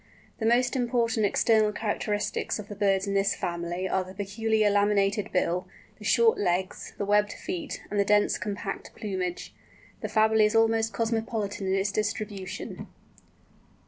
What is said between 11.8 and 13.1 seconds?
distribution.